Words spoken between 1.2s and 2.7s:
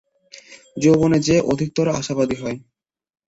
সে অধিকতর আশাবাদী হয়।